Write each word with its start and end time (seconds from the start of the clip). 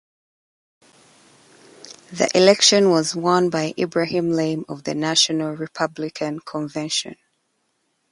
The 2.11 2.27
election 2.33 2.89
was 2.89 3.15
won 3.15 3.51
by 3.51 3.75
Ibrahim 3.77 4.31
Lame 4.31 4.65
of 4.67 4.83
the 4.83 4.95
National 4.95 5.51
Republican 5.55 6.39
Convention. 6.39 7.17